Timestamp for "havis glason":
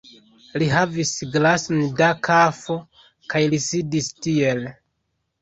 0.69-1.83